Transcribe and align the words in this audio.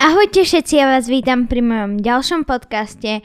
Ahojte 0.00 0.48
všetci, 0.48 0.80
ja 0.80 0.88
vás 0.88 1.12
vítam 1.12 1.44
pri 1.44 1.60
mojom 1.60 2.00
ďalšom 2.00 2.48
podcaste 2.48 3.20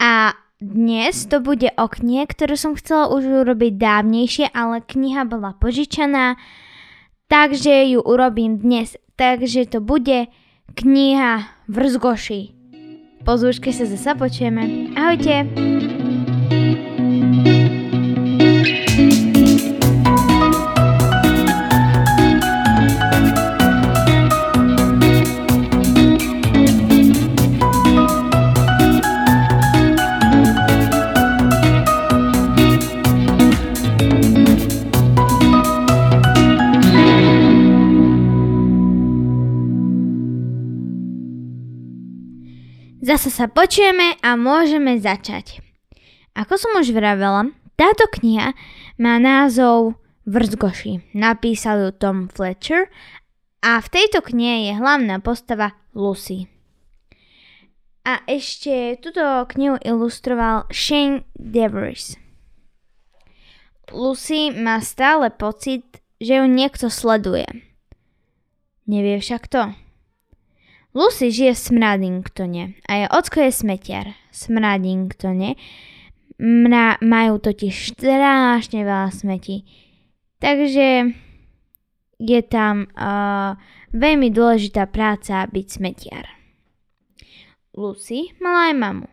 a 0.00 0.32
dnes 0.56 1.28
to 1.28 1.44
bude 1.44 1.68
o 1.76 1.84
knihe, 1.92 2.24
ktorú 2.24 2.56
som 2.56 2.72
chcela 2.72 3.12
už 3.12 3.44
urobiť 3.44 3.76
dávnejšie, 3.76 4.48
ale 4.56 4.80
kniha 4.80 5.28
bola 5.28 5.52
požičaná, 5.60 6.40
takže 7.28 7.92
ju 7.92 8.00
urobím 8.00 8.56
dnes. 8.56 8.96
Takže 9.20 9.68
to 9.68 9.84
bude 9.84 10.32
kniha 10.72 11.52
Vrzgoši. 11.68 12.56
Po 13.20 13.36
zúške 13.36 13.68
sa 13.76 13.84
zase 13.84 14.16
počujeme. 14.16 14.96
Ahojte! 14.96 15.44
Zase 43.06 43.30
sa 43.30 43.46
počujeme 43.46 44.18
a 44.18 44.34
môžeme 44.34 44.98
začať. 44.98 45.62
Ako 46.34 46.58
som 46.58 46.74
už 46.74 46.90
vravela, 46.90 47.54
táto 47.78 48.10
kniha 48.10 48.50
má 48.98 49.22
názov 49.22 50.02
Vrzgoši. 50.26 51.14
Napísal 51.14 51.86
ju 51.86 51.90
Tom 51.94 52.26
Fletcher 52.26 52.90
a 53.62 53.78
v 53.78 53.88
tejto 53.94 54.26
knihe 54.26 54.66
je 54.66 54.72
hlavná 54.74 55.22
postava 55.22 55.78
Lucy. 55.94 56.50
A 58.02 58.26
ešte 58.26 58.98
túto 58.98 59.22
knihu 59.54 59.78
ilustroval 59.86 60.66
Shane 60.74 61.30
Devers. 61.38 62.18
Lucy 63.94 64.50
má 64.50 64.82
stále 64.82 65.30
pocit, 65.30 66.02
že 66.18 66.42
ju 66.42 66.50
niekto 66.50 66.90
sleduje. 66.90 67.46
Nevie 68.90 69.22
však 69.22 69.46
to. 69.46 69.85
Lucy 70.96 71.28
žije 71.28 71.52
v 71.52 71.58
Smradingtone 71.58 72.64
a 72.88 72.92
je 72.94 73.06
ocko 73.12 73.40
je 73.40 73.52
smetiar. 73.52 74.16
Smradingtone 74.32 75.60
Mra, 76.40 76.96
majú 77.04 77.36
totiž 77.36 77.92
strašne 77.92 78.80
veľa 78.80 79.12
smetí. 79.12 79.68
Takže 80.40 81.12
je 82.16 82.40
tam 82.48 82.88
uh, 82.96 83.60
veľmi 83.92 84.32
dôležitá 84.32 84.88
práca 84.88 85.44
byť 85.44 85.66
smetiar. 85.68 86.32
Lucy 87.76 88.32
mala 88.40 88.72
aj 88.72 88.74
mamu. 88.80 89.08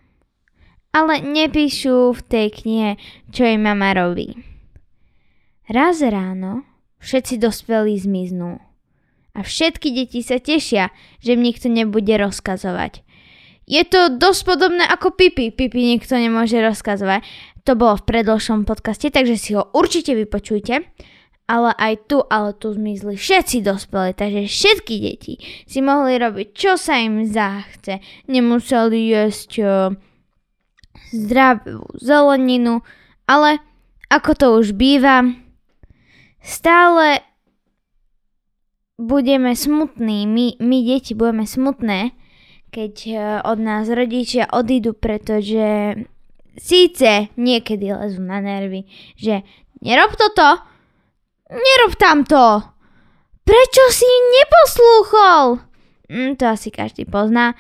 Ale 0.96 1.20
nepíšu 1.20 2.16
v 2.16 2.22
tej 2.32 2.48
knihe, 2.64 2.92
čo 3.28 3.44
jej 3.44 3.60
mama 3.60 3.92
robí. 3.92 4.40
Raz 5.68 6.00
ráno 6.00 6.64
všetci 7.04 7.44
dospelí 7.44 8.00
zmiznú 8.00 8.73
a 9.34 9.40
všetky 9.42 9.90
deti 9.90 10.22
sa 10.22 10.38
tešia, 10.38 10.94
že 11.18 11.34
im 11.34 11.42
nikto 11.42 11.70
nebude 11.70 12.14
rozkazovať. 12.14 13.02
Je 13.66 13.82
to 13.88 14.14
dosť 14.20 14.42
podobné 14.44 14.84
ako 14.86 15.16
Pipi. 15.16 15.50
Pipi 15.50 15.96
nikto 15.96 16.20
nemôže 16.20 16.60
rozkazovať. 16.60 17.24
To 17.64 17.80
bolo 17.80 17.96
v 17.96 18.08
predlžšom 18.12 18.68
podcaste, 18.68 19.08
takže 19.08 19.40
si 19.40 19.56
ho 19.56 19.72
určite 19.72 20.14
vypočujte. 20.14 20.84
Ale 21.44 21.76
aj 21.76 22.08
tu, 22.08 22.24
ale 22.24 22.56
tu 22.56 22.72
zmizli 22.72 23.20
všetci 23.20 23.68
dospelí, 23.68 24.16
takže 24.16 24.48
všetky 24.48 24.96
deti 25.04 25.34
si 25.68 25.84
mohli 25.84 26.16
robiť, 26.16 26.56
čo 26.56 26.80
sa 26.80 27.04
im 27.04 27.28
zachce. 27.28 28.00
Nemuseli 28.32 29.12
jesť 29.12 29.52
uh, 29.60 29.92
zdravú 31.12 31.84
zeleninu, 32.00 32.80
ale 33.28 33.60
ako 34.08 34.32
to 34.40 34.48
už 34.56 34.72
býva, 34.72 35.36
stále 36.40 37.20
budeme 39.04 39.56
smutní, 39.56 40.28
my, 40.28 40.46
my 40.64 40.78
deti 40.88 41.12
budeme 41.12 41.44
smutné, 41.44 42.16
keď 42.72 42.94
e, 43.08 43.16
od 43.44 43.60
nás 43.60 43.92
rodičia 43.92 44.48
odídu, 44.50 44.96
pretože 44.96 45.94
síce 46.56 47.28
niekedy 47.36 47.92
lezú 47.92 48.24
na 48.24 48.40
nervy, 48.40 48.88
že 49.20 49.44
nerob 49.84 50.16
toto, 50.16 50.64
nerob 51.52 51.94
tamto, 52.00 52.64
prečo 53.44 53.84
si 53.92 54.08
neposlúchol? 54.08 55.62
Mm, 56.08 56.40
to 56.40 56.48
asi 56.48 56.72
každý 56.72 57.04
pozná. 57.04 57.60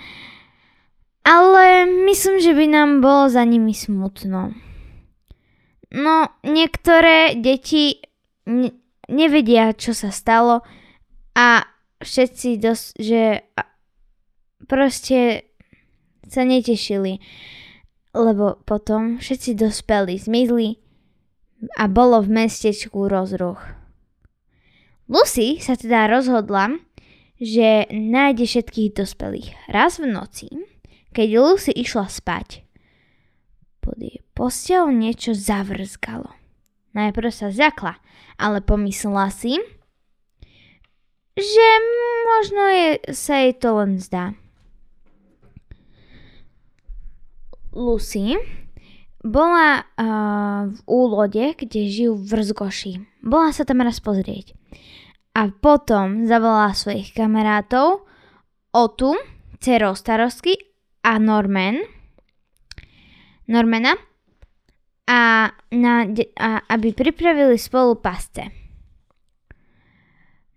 Ale 1.23 1.87
myslím, 1.87 2.43
že 2.43 2.51
by 2.51 2.65
nám 2.67 2.89
bolo 2.99 3.31
za 3.31 3.47
nimi 3.47 3.71
smutno. 3.71 4.51
No, 5.93 6.15
niektoré 6.43 7.37
deti 7.39 8.01
ne- 8.43 8.75
nevedia, 9.07 9.71
čo 9.71 9.95
sa 9.95 10.11
stalo, 10.11 10.65
a 11.33 11.65
všetci 12.01 12.61
dosť, 12.61 12.85
že 12.99 13.21
proste 14.65 15.49
sa 16.29 16.43
netešili, 16.45 17.19
lebo 18.13 18.61
potom 18.63 19.17
všetci 19.17 19.57
dospeli, 19.57 20.17
zmizli 20.17 20.77
a 21.77 21.89
bolo 21.89 22.21
v 22.21 22.45
mestečku 22.45 23.09
rozruch. 23.09 23.61
Lucy 25.09 25.59
sa 25.59 25.75
teda 25.75 26.07
rozhodla, 26.07 26.79
že 27.37 27.91
nájde 27.91 28.47
všetkých 28.47 28.89
dospelých. 28.95 29.49
Raz 29.67 29.99
v 29.99 30.07
noci, 30.07 30.47
keď 31.11 31.27
Lucy 31.37 31.71
išla 31.75 32.07
spať, 32.07 32.63
pod 33.83 33.99
jej 33.99 34.23
postel 34.31 34.89
niečo 34.95 35.35
zavrzgalo. 35.35 36.31
Najprv 36.95 37.29
sa 37.33 37.49
zakla, 37.51 37.99
ale 38.39 38.63
pomyslela 38.63 39.27
si, 39.33 39.59
že 41.33 41.69
možno 42.25 42.63
je, 42.69 42.89
sa 43.13 43.41
jej 43.41 43.53
to 43.57 43.69
len 43.81 43.97
zdá. 43.97 44.37
Lucy 47.73 48.37
bola 49.23 49.81
uh, 49.81 50.69
v 50.69 50.79
úlode, 50.85 51.57
kde 51.57 51.89
žijú 51.89 52.13
v 52.19 52.23
Vrzgoši. 52.27 52.93
Bola 53.25 53.49
sa 53.49 53.65
tam 53.65 53.81
raz 53.81 53.97
pozrieť. 53.97 54.53
A 55.33 55.49
potom 55.49 56.29
zavolala 56.29 56.77
svojich 56.77 57.15
kamarátov 57.17 58.05
Otu, 58.73 59.17
dcerou 59.57 59.97
starostky 59.97 60.53
a 61.01 61.17
Norman, 61.17 61.81
Normana, 63.49 63.97
a, 65.09 65.51
na, 65.73 65.93
a 66.39 66.49
aby 66.69 66.95
pripravili 66.95 67.57
spolu 67.59 67.99
pasce. 67.99 68.62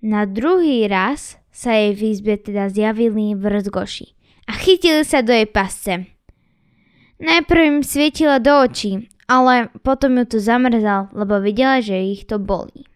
Na 0.07 0.23
druhý 0.23 0.87
raz 0.87 1.35
sa 1.51 1.75
jej 1.75 1.91
v 1.91 2.15
izbe 2.15 2.39
teda 2.39 2.71
zjavili 2.71 3.35
vrzgoši 3.35 4.15
a 4.47 4.55
chytili 4.55 5.03
sa 5.03 5.19
do 5.19 5.35
jej 5.35 5.51
pasce. 5.51 6.07
Najprv 7.19 7.61
im 7.67 7.79
svietila 7.83 8.39
do 8.39 8.55
očí, 8.55 9.11
ale 9.27 9.67
potom 9.83 10.15
ju 10.23 10.25
to 10.31 10.39
zamrzal, 10.39 11.11
lebo 11.11 11.43
videla, 11.43 11.83
že 11.83 11.99
ich 11.99 12.23
to 12.23 12.39
bolí. 12.39 12.87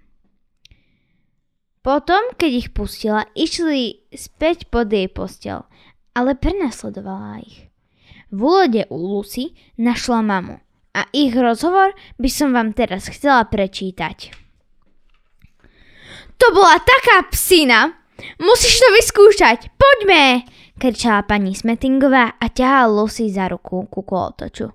Potom, 1.83 2.23
keď 2.39 2.51
ich 2.55 2.69
pustila, 2.71 3.27
išli 3.35 4.07
späť 4.15 4.71
pod 4.71 4.87
jej 4.87 5.11
postel, 5.11 5.67
ale 6.15 6.39
prenasledovala 6.39 7.43
ich. 7.43 7.67
V 8.31 8.39
úlode 8.39 8.87
u 8.87 9.19
Lucy 9.19 9.59
našla 9.75 10.23
mamu 10.23 10.63
a 10.95 11.11
ich 11.11 11.35
rozhovor 11.35 11.91
by 12.23 12.31
som 12.31 12.55
vám 12.55 12.71
teraz 12.71 13.11
chcela 13.11 13.43
prečítať. 13.51 14.50
To 16.41 16.47
bola 16.57 16.81
taká 16.81 17.29
psina! 17.29 17.93
Musíš 18.41 18.81
to 18.81 18.89
vyskúšať! 18.97 19.73
Poďme! 19.77 20.49
kričala 20.81 21.29
pani 21.29 21.53
Smetingová 21.53 22.41
a 22.41 22.49
ťahala 22.49 22.89
Lucy 22.89 23.29
za 23.29 23.53
ruku 23.53 23.85
ku 23.93 24.01
kolotoču. 24.01 24.73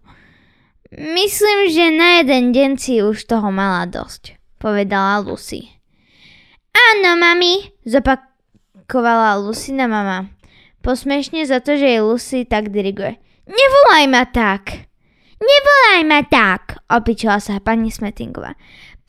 Myslím, 0.93 1.59
že 1.73 1.89
na 1.89 2.21
jeden 2.21 2.53
deň 2.53 2.71
si 2.77 3.01
už 3.01 3.25
toho 3.25 3.49
mala 3.49 3.89
dosť, 3.89 4.37
povedala 4.61 5.25
Lucy. 5.25 5.65
Áno, 6.71 7.17
mami, 7.17 7.73
zopakovala 7.89 9.41
Lucina 9.41 9.89
mama. 9.89 10.29
Posmešne 10.85 11.41
za 11.49 11.57
to, 11.65 11.73
že 11.73 11.97
jej 11.97 12.05
Lucy 12.05 12.45
tak 12.45 12.69
diriguje. 12.69 13.17
Nevolaj 13.49 14.05
ma 14.05 14.23
tak! 14.29 14.85
Nevolaj 15.41 16.01
ma 16.05 16.21
tak, 16.21 16.77
opičila 16.85 17.41
sa 17.41 17.57
pani 17.57 17.89
Smetingová. 17.89 18.53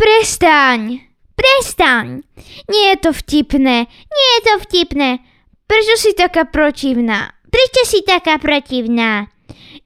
Prestaň! 0.00 1.15
Prestaň! 1.36 2.24
Nie 2.72 2.96
je 2.96 2.98
to 3.04 3.10
vtipné, 3.12 3.86
nie 3.88 4.28
je 4.34 4.40
to 4.48 4.54
vtipné. 4.64 5.20
Prečo 5.68 5.94
si 6.00 6.16
taká 6.16 6.48
protivná? 6.48 7.36
Prečo 7.52 7.82
si 7.84 8.00
taká 8.00 8.40
protivná? 8.40 9.28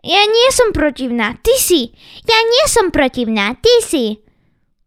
Ja 0.00 0.23
nie 0.25 0.49
som 0.55 0.70
protivná, 0.73 1.37
ty 1.43 1.52
si. 1.58 1.91
Ja 2.25 2.38
nie 2.38 2.64
som 2.70 2.94
protivná, 2.94 3.58
ty 3.58 3.75
si. 3.82 4.23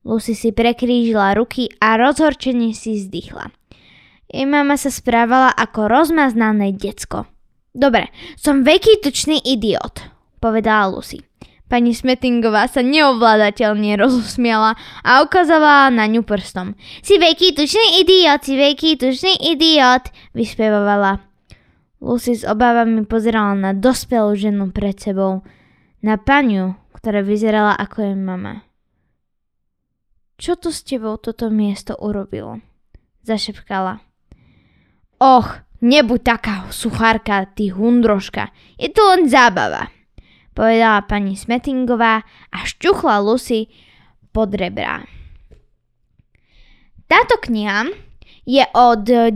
Lucy 0.04 0.36
si 0.36 0.51
prekrížila 0.51 1.36
ruky 1.36 1.71
a 1.80 1.95
rozhorčene 1.95 2.75
si 2.75 3.00
zdychla. 3.00 3.51
Jej 4.27 4.50
mama 4.50 4.75
sa 4.75 4.89
správala 4.89 5.54
ako 5.54 5.86
rozmaznané 5.88 6.74
decko. 6.74 7.30
Dobre, 7.74 8.09
som 8.36 8.66
veľký 8.66 9.01
tučný 9.01 9.42
idiot, 9.44 10.01
povedala 10.42 10.89
Lucy. 10.89 11.21
Pani 11.73 11.89
Smetingová 11.97 12.69
sa 12.69 12.85
neovládateľne 12.85 13.97
rozosmiala 13.97 14.77
a 15.01 15.25
ukázala 15.25 15.89
na 15.89 16.05
ňu 16.05 16.21
prstom. 16.21 16.77
Si 17.01 17.17
veľký 17.17 17.57
tučný 17.57 17.97
idiot, 18.05 18.45
si 18.45 18.53
veľký 18.53 19.01
tučný 19.01 19.41
idiot, 19.41 20.13
vyspievovala. 20.37 21.25
Lucy 21.97 22.37
s 22.37 22.45
obávami 22.45 23.09
pozerala 23.09 23.57
na 23.57 23.73
dospelú 23.73 24.37
ženu 24.37 24.69
pred 24.69 24.93
sebou, 25.01 25.41
na 26.05 26.21
paniu, 26.21 26.77
ktorá 26.93 27.25
vyzerala 27.25 27.73
ako 27.73 28.05
jej 28.05 28.17
mama. 28.21 28.61
Čo 30.37 30.61
to 30.61 30.69
s 30.69 30.85
tebou 30.85 31.17
toto 31.17 31.49
miesto 31.49 31.97
urobilo? 31.97 32.61
Zašepkala. 33.25 33.97
Och, 35.17 35.49
nebuď 35.81 36.21
taká 36.21 36.69
suchárka, 36.69 37.49
ty 37.49 37.73
hundroška. 37.73 38.53
Je 38.77 38.93
to 38.93 39.01
len 39.09 39.25
zábava 39.25 39.89
povedala 40.53 41.05
pani 41.05 41.33
Smetingová 41.33 42.23
a 42.53 42.57
šťuchla 42.63 43.19
Lucy 43.19 43.67
pod 44.33 44.53
rebra. 44.53 45.05
Táto 47.05 47.38
kniha 47.38 47.89
je 48.45 48.63
od 48.73 49.05
9+. 49.05 49.33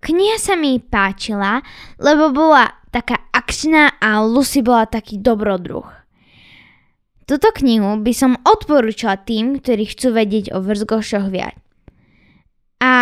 Kniha 0.00 0.36
sa 0.38 0.54
mi 0.54 0.78
páčila, 0.78 1.60
lebo 1.98 2.30
bola 2.30 2.70
taká 2.94 3.30
akčná 3.30 3.98
a 3.98 4.22
Lucy 4.22 4.62
bola 4.62 4.86
taký 4.86 5.18
dobrodruh. 5.18 5.86
Tuto 7.26 7.54
knihu 7.54 8.02
by 8.02 8.10
som 8.10 8.34
odporúčala 8.42 9.22
tým, 9.22 9.62
ktorí 9.62 9.86
chcú 9.86 10.18
vedieť 10.18 10.50
o 10.50 10.58
vrzgošoch 10.58 11.30
viac. 11.30 11.54
A 12.82 12.94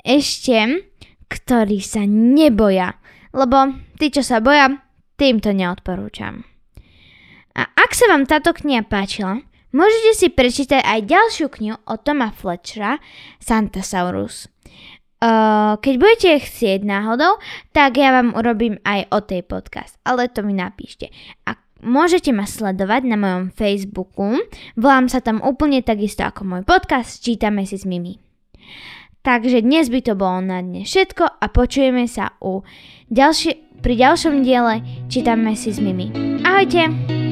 ešte, 0.00 0.88
ktorí 1.28 1.84
sa 1.84 2.08
neboja, 2.08 2.96
lebo 3.36 3.76
tí, 4.00 4.08
čo 4.08 4.24
sa 4.24 4.40
boja, 4.40 4.72
tým 5.16 5.38
to 5.42 5.52
neodporúčam. 5.52 6.44
A 7.52 7.68
ak 7.76 7.92
sa 7.92 8.08
vám 8.08 8.24
táto 8.24 8.56
kniha 8.56 8.88
páčila, 8.88 9.44
môžete 9.76 10.12
si 10.16 10.26
prečítať 10.32 10.80
aj 10.80 11.00
ďalšiu 11.04 11.46
knihu 11.52 11.76
od 11.84 11.98
Toma 12.00 12.32
Fletchera, 12.32 12.96
Santasaurus. 13.36 14.48
Uh, 15.22 15.78
keď 15.78 15.94
budete 16.02 16.30
chcieť 16.42 16.82
náhodou, 16.82 17.38
tak 17.70 17.94
ja 17.94 18.10
vám 18.10 18.34
urobím 18.34 18.82
aj 18.82 19.06
o 19.14 19.22
tej 19.22 19.46
podcast, 19.46 19.94
ale 20.02 20.26
to 20.26 20.42
mi 20.42 20.50
napíšte. 20.50 21.14
A 21.46 21.54
môžete 21.78 22.34
ma 22.34 22.42
sledovať 22.42 23.06
na 23.06 23.14
mojom 23.14 23.54
Facebooku, 23.54 24.42
volám 24.74 25.06
sa 25.06 25.22
tam 25.22 25.38
úplne 25.38 25.78
takisto 25.86 26.26
ako 26.26 26.42
môj 26.42 26.62
podcast 26.66 27.22
Čítame 27.22 27.62
si 27.70 27.78
s 27.78 27.86
Mimi. 27.86 28.18
Takže 29.22 29.62
dnes 29.62 29.86
by 29.86 30.00
to 30.02 30.18
bolo 30.18 30.42
na 30.42 30.58
dnes 30.58 30.90
všetko 30.90 31.38
a 31.38 31.46
počujeme 31.46 32.10
sa 32.10 32.34
u 32.42 32.66
ďalšie, 33.06 33.78
pri 33.78 33.94
ďalšom 33.94 34.42
diele 34.42 34.82
Čítame 35.06 35.54
si 35.54 35.70
s 35.70 35.78
Mimi. 35.78 36.10
Ahojte! 36.42 37.31